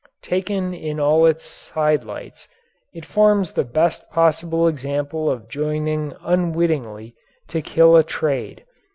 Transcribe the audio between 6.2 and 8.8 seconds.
unwittingly to kill a trade.